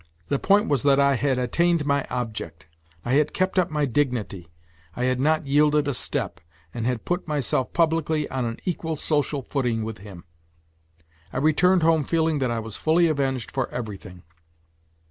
The 0.29 0.39
point 0.39 0.67
was 0.67 0.81
that 0.81 0.99
I 0.99 1.13
had 1.13 1.37
attained 1.37 1.85
my 1.85 2.07
object, 2.09 2.65
I 3.05 3.13
had 3.13 3.35
kept 3.35 3.59
up 3.59 3.69
my 3.69 3.85
dignity, 3.85 4.49
I 4.95 5.03
had 5.03 5.19
not 5.19 5.45
yielded 5.45 5.87
a 5.87 5.93
step, 5.93 6.39
and 6.73 6.87
had 6.87 7.05
put 7.05 7.27
myself 7.27 7.71
publicly 7.71 8.27
on 8.31 8.43
an 8.45 8.57
equal 8.65 8.95
social 8.95 9.43
footing 9.43 9.83
with 9.83 9.99
him. 9.99 10.23
I 11.31 11.37
returned 11.37 11.83
home 11.83 12.03
feeling 12.03 12.39
that 12.39 12.49
I 12.49 12.57
was 12.57 12.77
fully 12.77 13.09
avenged 13.09 13.51
for 13.51 13.69
everything. 13.69 14.23